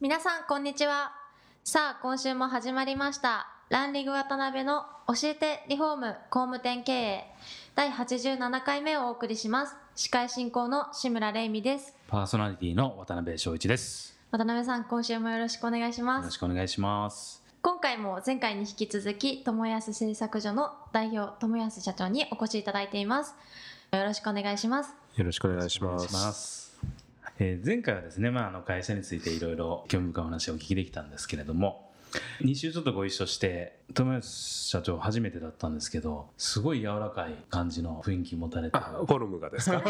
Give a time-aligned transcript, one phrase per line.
[0.00, 1.12] 皆さんこんにちは。
[1.62, 3.48] さあ今週も始まりました。
[3.68, 7.24] ランリグ渡辺の教えてリフォーム工務店経営。
[7.74, 9.76] 第87回目をお送りします。
[9.94, 11.94] 司会進行の志村玲美です。
[12.08, 14.18] パーソナリティの渡辺翔一です。
[14.30, 16.24] 渡辺さん今週もよろしくお願いしよます。
[16.24, 17.42] ろしくお願いします。
[17.60, 23.34] 今回も前回に引き続き友安製作所の代表友安社長にお越しいただいています。
[23.92, 24.94] よろしくお願いします。
[25.16, 25.98] よろしくお願いしま
[26.32, 26.69] す。
[27.42, 31.90] えー前回はですね、まあ、あの会社についていろいろ興味深いお話をお聞きできたんですけれども、
[32.42, 34.26] 2週ちょっとご一緒して、友安
[34.68, 39.82] 社長初めてだったんですけど、すごい柔らかい感じの雰囲気持たれてフォルムがですか？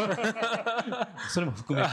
[1.29, 1.91] それも含めて。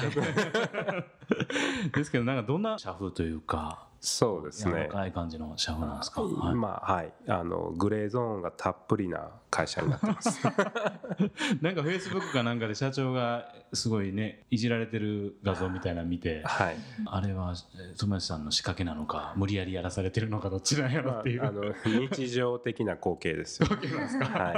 [1.93, 4.89] ですけど、なんかどんな社風というか、そうですね。
[4.91, 6.23] かい感じの社風なんですか？
[6.23, 10.41] はいまあはい、あのグレーゾーンがたっぷりな会社になってます。
[11.61, 16.77] なんかフェイスブックかなんかで社長がすごいねいじられてる画像みたいなの見てはい。
[17.07, 21.63] あれはえー友達さんの仕掛けなのか無理やりやらされてるのかどっちなんやろまあっていう、あの
[22.09, 23.69] 日常的な光景ですよ。
[24.33, 24.53] は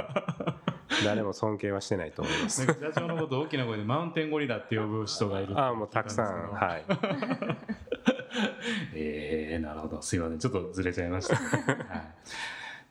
[1.01, 1.03] い。
[1.05, 2.65] 誰も尊敬はしてないと思います。
[2.65, 6.83] 社長のことを大きな声でマウンテンゴリラって呼ぶ人がいるああ、もうたくさん、はい。
[8.93, 10.01] えー、なるほど。
[10.01, 10.39] すいません。
[10.39, 12.01] ちょっとずれちゃいました、 はい。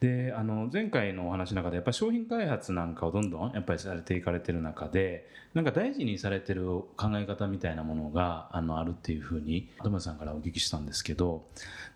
[0.00, 6.64] であの前回のお話の中でやっぱり商品開発なんかをどんどんやっぱりされていかれてる中でなんか大事にされてる
[6.96, 11.44] 考え方みたいなものがあのあるっていうふうにトムさんからお聞きしたんですけど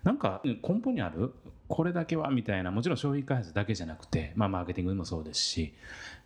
[0.03, 1.33] なんか根本にある
[1.67, 5.73] これだけはみたいなもちろん商品開発だけじゃなくて、まあ、マーケティングでもそうですし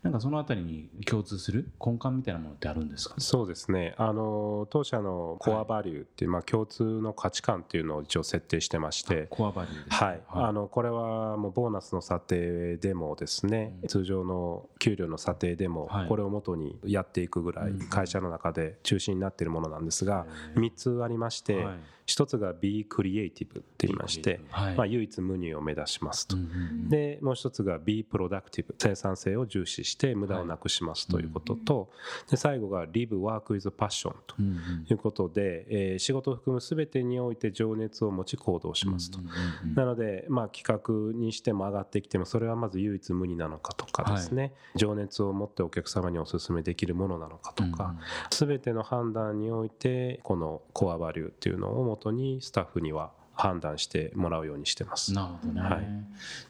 [0.04, 3.16] なんかそのあたりに共通する根幹みたいなものってあるんですか？
[3.18, 3.96] そうですね。
[3.98, 9.28] あの当社のコアバリューっていう、まあ共通の価値観っていうのを一応設定してまして。
[9.30, 13.88] コアバリューですねはい、あのこれはもうボーナスの査定でもですね、うん。
[13.90, 16.08] 通常の給料の査定でもはい。
[16.08, 17.90] これをもとにやっていくぐらいうん。
[17.90, 20.26] 会社の中で中心になっているものなんですが
[20.56, 21.80] へー3つありましてはい。
[22.08, 24.76] 1つが Be Creative って言いまして、はい。
[24.76, 26.36] まあ、唯一無二を目指しますと。
[26.36, 26.44] うん。
[26.44, 26.52] うんう
[26.86, 26.90] ん。
[26.90, 31.90] でもう一つが Be Productive 生産性を重視して無駄をなくしますということと
[32.30, 39.20] で最後が Live Work with Passion とうんうんいうことで、えー仕事を含む全てにおいて情熱を持ち行動しますと。
[39.20, 39.26] うん。
[39.26, 47.96] うんうんなので、まあ、企画にしても上がってきてもそれはまず唯一無二なのかとかですね、情熱を持ってお客様にお勧めできるものなのかとか、
[48.30, 55.14] 全ての判断においてこのコアバリューっていうのをもとにスタッフには判断してもらうようにしてます。
[55.14, 55.88] なるほどね、はい。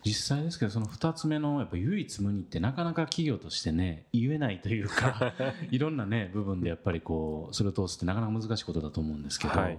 [0.04, 5.34] 実際ですけどその2つ目のやっぱ唯一無二ってなかなか企業としてね言えないというか
[5.70, 9.78] いろんなね部分でやっぱりこうそれを通すってなかなか難しいことだと思うんですけど、はい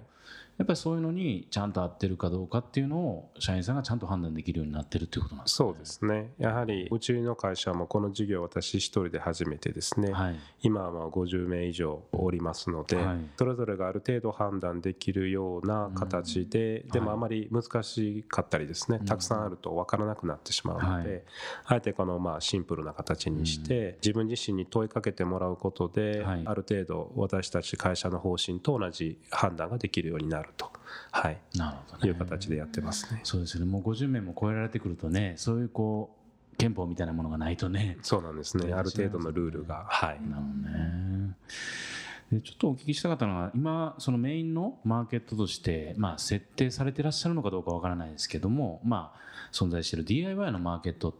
[0.61, 6.33] やっぱりそういうのにちゃんと合ってるかどうかっていうのを社員さんがちゃんと判断できるようになってるっていうことなんですか、ね、そうですね。
[6.37, 10.39] やはりうちの会社もこの事業を私一人で始めてですね、はい。
[10.61, 13.19] 今はまあ50名以上おりますので、はい。
[13.39, 19.07] それぞれがある程度判断できるような形で、でもあまり難しかったりですね、うん。
[19.07, 21.23] たくさんあると分からなくなってしまうので、はい。
[21.65, 26.43] あえてこのまあシンプルな形にして、自分自身に問いかけてもらうことで、はい。
[26.45, 30.71] ある程度私たち会社の方針と同じ判断ができるようになると、
[31.11, 33.21] はい、なるほどねいう形でやってますね。
[33.25, 36.17] そうですよねもう50名も超えられてくるとねそういうこ
[36.53, 38.73] う憲法みたいなものがないとねそうなんですね。
[38.73, 40.21] ある程度のルールが、はい。
[40.29, 41.37] なるほどね。
[42.33, 49.21] でちょっとお聞きしたかったのは今そのメインのマーケットとして、まあ、設定されてらっしゃるのかどうかわからないですけども、まあ、
[49.53, 51.15] 存在している DIY のマーケットっ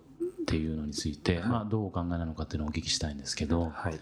[0.47, 4.01] ていうのについて、まあ、どうお考えなのかっていうのをお聞きしたいんですけどはい。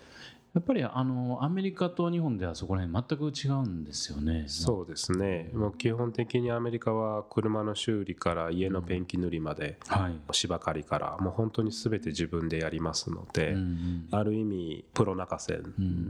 [0.59, 4.47] やっぱりあのアメリカと日本ではそこら辺全く違うんですよね。
[4.49, 5.51] そうですね。
[5.55, 15.61] もう基本的にアメリカは車の修理から家のペンキ塗りまで、はい、芝刈りからもう本当に全て自分でやりますので、うんうんある意味プロ泣かせ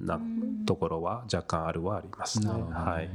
[0.05, 0.19] な
[0.65, 2.47] ところは若干あるはありますね。
[2.47, 2.85] なるほどね。
[2.91, 3.11] はい。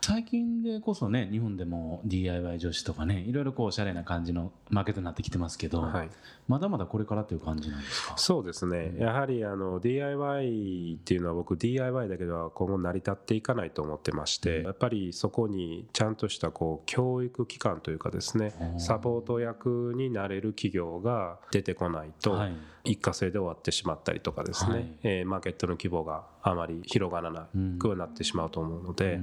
[0.00, 6.10] 最近でこそね日本でも DIY 女子とかねいろいろこうおしゃれな感じのマーケットになってきてますけど、はい、
[6.48, 8.14] まだまだこれからっていう感じなんですか？
[8.16, 22.52] そうですね、やはりあの DIY っていうのは僕 DIY だけでは今後成り立っていかないと思ってましてやっぱりそこにちゃんとしたこう教育機関というかですねサポート役になれる企業が出てこないと、はい
[22.88, 24.92] 一過性で終わってしまったりとかですね、はい。
[25.02, 27.48] えーマーケットの規模があまり広がらな
[27.78, 29.18] くなってしまうと思うので、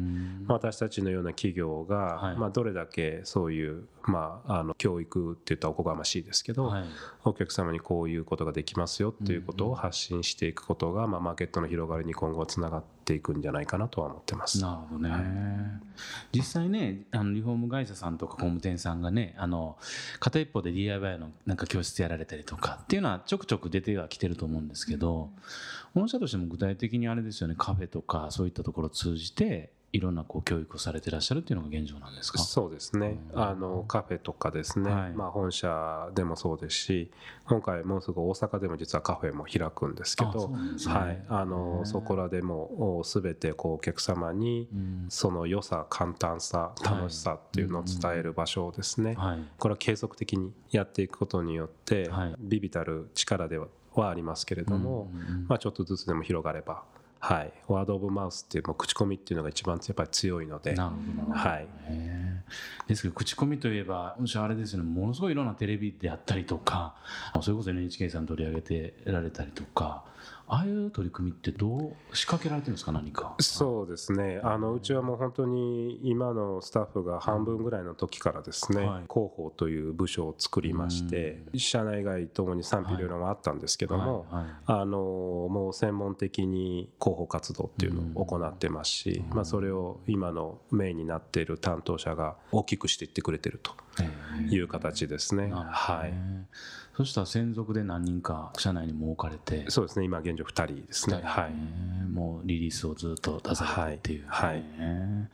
[0.46, 2.38] まあ私たちのような企業が、はい。
[2.38, 6.84] まあ、どれだけそういう、まあ、あの教育って言ったらおこがましいですけど、はい。
[7.24, 14.62] お客様にこういうことができますよっていうことを発信していくことが、まあ、マーケットの広がりに今後はつながっていくんじゃないかなとは思ってます。
[14.62, 15.82] なるほどね、
[16.34, 19.78] 実際ねあのリフォーム会社さんとか工務店さんがねあの
[20.20, 25.30] 片一方で DIY のなんか教室やられたりとかっていうのはちょくちょく出てはきてると思うんですけど
[25.94, 27.56] 御社としても具体的にあれですよね。
[27.58, 32.40] カフェとかそういったところを通じていろんなこう教育をされてらっしゃるっていうのが現状なんですか？
[32.40, 33.42] そうですね、うん。
[33.42, 35.14] あのカフェとかですね、はい。
[35.14, 37.12] まあ、本社でもそうですし
[37.46, 40.58] 今回もうすぐ大阪でも実はカフェも開くんですけどね。
[40.86, 45.06] はい、あのそこらでもお全てこうお客様にうん。
[45.10, 49.40] その良さ簡単さ楽しさっていうのを伝える場所をですね、はい。
[49.58, 52.36] これは継続的にやっていくことによって、はい。
[52.40, 55.10] ビビたる力でははありますけれども、
[55.48, 56.84] まあ、ちょっとずつでも広がれば、
[57.26, 60.74] はい、ワード・オブ・マウスっていうもう口コミっていうのが一番やっぱり強いので。
[60.74, 60.92] なる
[61.26, 61.36] ほど。
[61.36, 61.68] はい。
[62.88, 66.94] ですけど口コミといえばもしあれですよねものすごいいろんなテレビであったりとか
[67.42, 70.04] それこそ NHK さん取り上げてられたりとか
[70.48, 73.36] ああいう取り組みってどう仕掛けられてるんですか何か。
[73.40, 74.40] そうですね。
[74.44, 79.04] あのうちはもう本当に今のスタッフが半分ぐらいの時からですね、はい。
[79.12, 84.44] 広報という部署を作りまして、社内外ともに賛否両論はあったんですけども、はい。
[84.44, 84.54] はい。
[84.68, 84.98] あの
[85.50, 89.36] もう専門的に広報活動っていうのを行ってますし、うん。
[89.36, 93.74] まあ、それを今のメインになっている担当者が大きくしていってくれてると
[94.52, 95.52] いう形ですね。
[95.52, 96.14] はい。
[96.96, 99.70] そしたら専属で何人か社内にも置かれて。
[99.70, 100.06] そうですね。
[100.06, 101.22] 今現状2人ですね。
[101.24, 101.52] はい。
[101.52, 104.50] ねもうリリースをずっと出されてるっていう、はい。
[104.52, 104.62] はい。
[104.62, 105.30] ね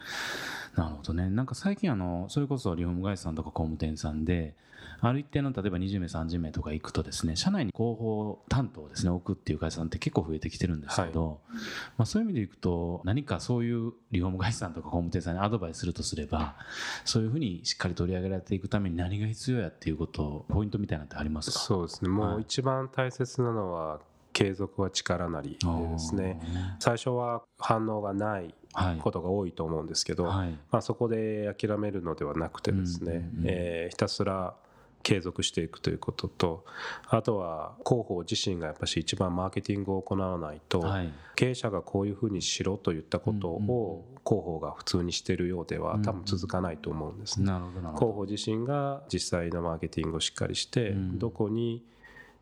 [0.76, 1.30] なるほどね。
[1.30, 4.56] なんか最近あのそれこそリフォーム会社さんとか工務店さんで
[5.02, 11.40] ある一定の例えば20名30名とか行くとですね社内に広報担当をですね置くっていう会社さんって結構増えてきてるんですけど、
[11.98, 16.56] まあ、そういう意味でいくと何かそういうリフォーム会社さんとか工務店さんにアドバイスするとすれば
[17.04, 21.60] そういうふうにしっかり取り上げられていくために何が必要やっていうことポイントみたいなのってありますか？
[21.60, 22.10] そうですね。
[22.10, 22.38] もはい。
[22.38, 24.00] う一番大切なのは
[24.34, 26.40] 継続は力なりでですね。
[26.80, 28.98] 最初は反応がないはい。
[29.00, 30.58] ことが多いと思うんですけど、はい。
[30.72, 34.56] まあ、そこで諦めるのではなくてですね、うんうんうんえーひたすら
[35.04, 36.64] 継続していくということと
[37.08, 41.12] あとは広報自身がやっぱし一番マーケティングを行わないと、はい。
[41.36, 47.52] 経営者がこういうふうにしろと言ったことを広報が普通にしてるようでは多分続かないと思うんですね。
[47.96, 51.20] 広報自身が実際のマーケティングをしっかりして、うん。
[51.20, 51.84] どこに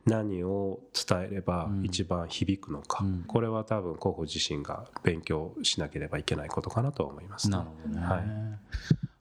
[0.09, 1.85] 何を伝えればうん。
[1.85, 3.23] 一番響くのか、うん。
[3.27, 8.23] これは多分広報自身が勉強しなければいけないことかなと思います、どなるほどね、はい。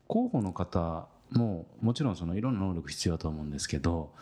[0.09, 4.13] 広報の方ももちろんそのいろんな能力必要だと思うんですけど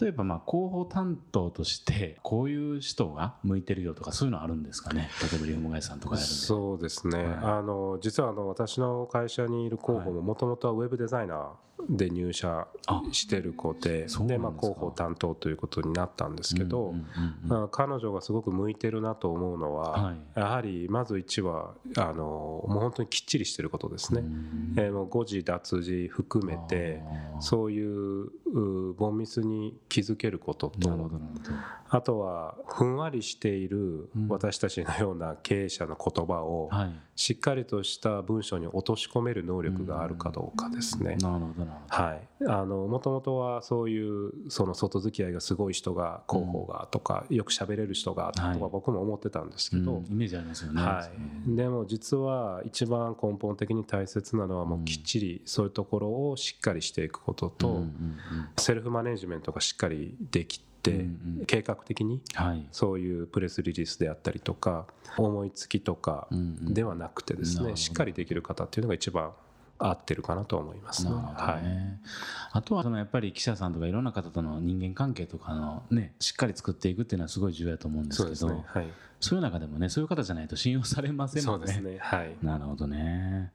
[0.00, 5.08] 例えばまあ広報担当としてこういう人が向いてるよとかそういうのあるんですかね？
[5.30, 6.34] 例えばリフォーム会社さんとかやるんで。
[6.34, 7.36] そうですね、はい。
[7.58, 11.48] あの実はあの私の会社にいる広報ももともとはウェブデザイナー
[11.90, 16.94] で入社あしてる子ででまあ、広報担当ということになったんですけど、
[17.72, 20.16] 彼女がすごく向いてるなと思うのは、はい。
[20.34, 24.20] やはりまず1はあのもう本当にきっちりしてることですね。
[24.20, 24.74] うん。
[24.78, 27.00] えーもう誤字脱字含めて
[27.38, 31.10] そういううボンミスに気づけることと
[31.88, 34.28] あとはふんわりしているうん。
[34.28, 36.92] 私たちのような経営者の言葉をはい。
[37.16, 41.16] しっかりとした文章に落とし込める能力があるかどうかですね。
[41.20, 42.02] なるほどなるほど。
[42.04, 48.58] はい、あのもともとはそういうその外付き合いがすごい人が広報がとか、よく喋れる人がとかはい。
[48.58, 50.82] 僕も思ってたんですけど、うんイメージありますよね。
[50.82, 51.08] は
[51.48, 57.84] い、でも実は一番根本的に大切なのはもうきっちりそういうところをしっかりしていくことと、
[58.58, 61.06] セルフマネジメントがしっかりできて、
[61.46, 64.86] 計画的にはいそういうプレスリリースであったりとか
[65.16, 69.32] 思いつきとかではなくてですね、しっかりできる方っていうのが一番
[69.78, 71.10] 合ってるかなと思いますね。
[71.10, 72.00] なるほどはいね、
[72.52, 78.64] あとはそのやっぱり記者さんとかいろんな方との人間関係とかのねしっかり作っていくっていうのはすごい重要だと思うんですそうけどですね。
[78.66, 78.86] はい。
[79.20, 81.98] そういう中でもねそういう方じゃないと信用されませんもんねそうですね。
[81.98, 82.36] はい。
[82.42, 83.52] なるほどね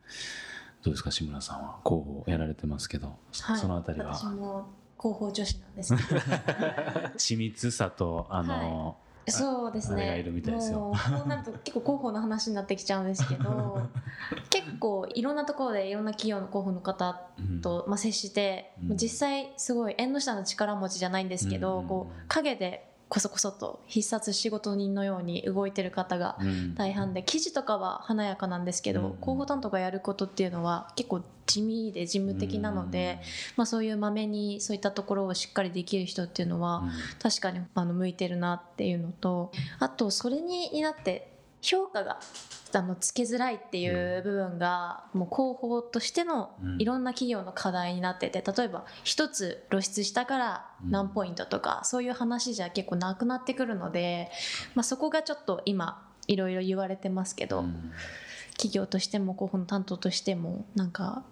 [0.84, 1.80] どうですか志村さんは？
[1.86, 3.58] 広報やられてますけど、はい。
[3.58, 4.14] そのあたりは？
[4.14, 4.70] 私も
[5.00, 6.20] 広報女子なんですけど。
[7.18, 10.08] 緻密さとあの、そうですね。
[10.08, 10.80] がいるみたいですよ。
[10.80, 13.90] もうこうなると結構広報の話になってきちゃうんですけど
[14.50, 17.62] 結構いろんなところでいろんな企業の広報の方うん。
[17.62, 18.98] と、まあ、接して、うん。
[18.98, 21.88] 実際すごい縁の下の力持ちじゃないんですけど、うん。
[21.88, 26.76] こう陰でこそこそと必殺仕事人のように動いてる方がうん。
[26.76, 29.08] 大半で記事とかは華やかなんですけど、うん。
[29.16, 33.20] 広報担当がやることっていうのは結構地味で事務的なので、
[33.58, 36.92] まあ、そういうまめにそういったところをしっかりできる人っていうのは、うん。
[37.20, 42.20] 確かにあの向いてるなっていうのとあとそれにになって評価が
[42.74, 46.82] あのつけづらいっていう部分がもう広報としてのうん。
[46.82, 54.32] いろんな企業の課題になってて例えば一つ露出したから何ポイントとかそういう話じゃ結構なくなってくるので、
[54.76, 57.92] まあ、そこがちょっと今いろいろ言われてますけど、うん。
[58.54, 61.24] 企業としても広報の担当としてもなんか、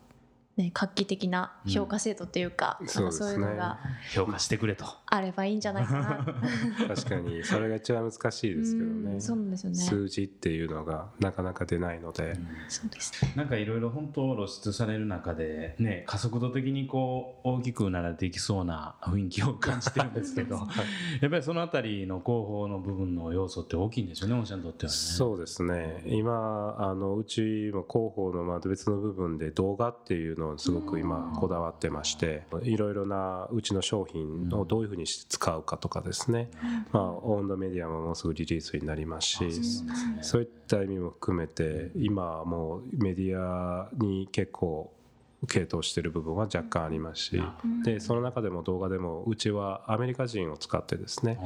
[0.58, 2.88] ね、画期的な評価制度っていうか,、うん。
[2.88, 3.80] そういうのが
[4.14, 4.86] 評価してくれと。
[5.06, 6.26] あればいいんじゃないかな。
[6.96, 7.44] 確かに。
[7.44, 9.76] それが一番難しいですけどうねんそうなんですよね。
[9.76, 12.36] 数字っていうのがなかなか出ないので、
[12.68, 13.34] そうですね。
[13.36, 20.56] なんかいろいろ本当露出される中でね加速度的にこう大きくなられていきそうな雰囲気を感じてるんですけど
[21.22, 24.98] やっぱりそのあたりの広報の部分の要素って大きいんですよね御社にとってはね。
[24.98, 26.04] そうですね。
[26.08, 36.50] 今あのうちも広報のまあ別の部分で動画っていうのをすごく今こだわってましていろいろなうちの商品をどういうふうにして使うかとかですね、
[36.92, 39.46] まあ、オウンドメディアももうすぐリリースになりますし
[40.20, 44.92] あそういった意味も含めて今はもうメディアに結構
[45.46, 47.44] 傾倒してる部分は若干ありますし
[47.84, 51.38] でその中でも動画でもうちはアメリカ人を使ってですね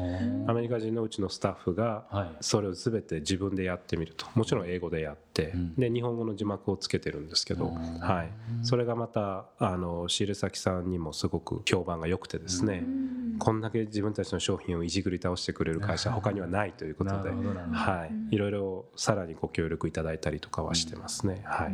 [0.48, 2.30] アメリカ人のうちのスタッフがはい。
[2.42, 4.26] それを全て自分でやってみると。
[4.36, 5.76] もちろん英語でやって、うん。
[5.76, 8.00] で日本語の字幕をつけてるんですけど、うん。
[8.00, 8.30] はい、
[8.64, 12.84] それがまたあの仕入れ先さんにもすごく評判が良くてですね、
[13.44, 21.72] こんだけ自分たちの商品をいじくり倒してくれる会社他にはないということではい、いろいろさらにご協力いただいたりとかはしてますね、はい、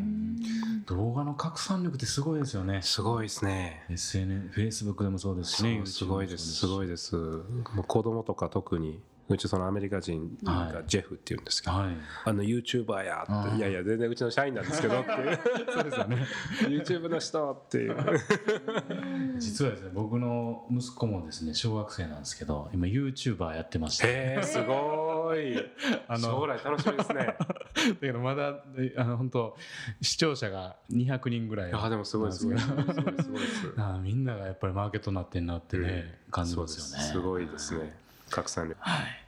[0.86, 2.82] 動画の拡散力ってすごいですよね。
[2.84, 3.84] すごいですね。
[3.90, 5.82] SNS、Facebook でもそうですしね。
[5.84, 6.54] すごいです。
[6.54, 7.18] すごいでです。
[7.18, 7.42] も
[7.80, 11.98] う子供とか特にうちそのアメリカ人がジェフっていうんですけど、はい。
[12.26, 15.40] あの YouTuber やっていやいや全然うちの社員なんですけどっていう。
[15.74, 16.28] そうですよね。
[16.62, 17.98] YouTube の人っていう。
[19.38, 24.08] 実はですね、僕の息子もですね、小学生なんですけど、今 YouTuber やってまして。
[24.08, 25.58] へえすごい。
[26.08, 26.30] あの。
[26.30, 27.36] 将来楽しみですね。
[27.78, 28.64] だけどまだ
[28.98, 29.58] あの本当
[30.02, 32.60] 視聴者が200人ぐらいあでもすごいすごい。
[32.60, 37.04] すごいすごいですあみんながやっぱりマーケットになってんなってね、感じますよね。
[37.04, 39.28] すごいですね拡散力はい。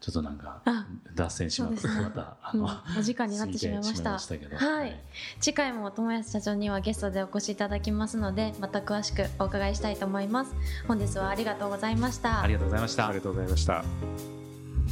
[0.00, 4.16] ちょっとなんかあ脱線しまってまたあうんの、お時間になってしまいました。
[4.56, 5.00] はい。
[5.40, 10.54] 次回も友安社長にはゲストでお越しいただきますのでまた詳しくお伺いしたいと思います。
[10.86, 12.42] 本日はありがとうございました。
[12.42, 13.08] ありがとうございました。
[13.08, 13.84] ありがとうございました。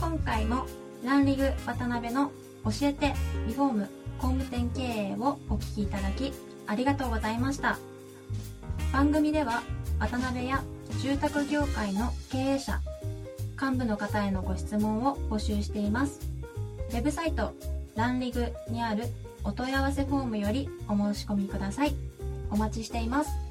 [0.01, 0.67] 今回も
[1.05, 2.33] ランリグ渡辺の
[2.65, 3.15] 教えて
[3.47, 3.89] リフォーム
[4.19, 6.33] 工務店経営をお聞きいただき
[6.67, 7.79] ありがとうございました。
[8.93, 9.63] 番組では
[10.01, 10.63] 渡辺や
[11.01, 12.81] 住宅業界の経営者
[13.61, 16.21] 幹部の方へのご質問を募集しています。
[16.91, 17.53] ウェブサイト
[17.97, 19.05] ランリグにある
[19.45, 21.95] お問い合わせフォームよりお申し込みください。
[22.51, 23.46] お待ちしています。